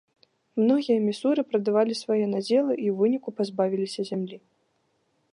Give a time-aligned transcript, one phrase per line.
[0.61, 4.37] Многія місуры прадавалі свае надзелы і ў выніку пазбавіліся зямлі.